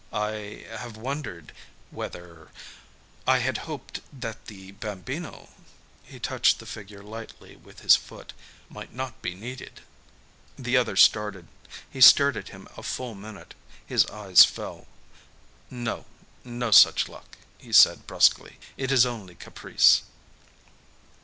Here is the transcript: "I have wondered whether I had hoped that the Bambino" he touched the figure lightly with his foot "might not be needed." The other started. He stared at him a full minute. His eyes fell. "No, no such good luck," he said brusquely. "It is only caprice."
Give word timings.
"I 0.11 0.65
have 0.67 0.97
wondered 0.97 1.53
whether 1.91 2.49
I 3.27 3.37
had 3.37 3.59
hoped 3.69 3.99
that 4.11 4.45
the 4.47 4.71
Bambino" 4.71 5.49
he 6.03 6.19
touched 6.19 6.57
the 6.57 6.65
figure 6.65 7.03
lightly 7.03 7.55
with 7.57 7.81
his 7.81 7.95
foot 7.95 8.33
"might 8.67 8.95
not 8.95 9.21
be 9.21 9.35
needed." 9.35 9.81
The 10.57 10.75
other 10.75 10.95
started. 10.95 11.47
He 11.87 12.01
stared 12.01 12.35
at 12.35 12.49
him 12.49 12.67
a 12.75 12.81
full 12.81 13.13
minute. 13.13 13.53
His 13.85 14.07
eyes 14.07 14.43
fell. 14.43 14.87
"No, 15.69 16.07
no 16.43 16.71
such 16.71 17.05
good 17.05 17.11
luck," 17.11 17.37
he 17.59 17.71
said 17.71 18.07
brusquely. 18.07 18.57
"It 18.77 18.91
is 18.91 19.05
only 19.05 19.35
caprice." 19.35 20.01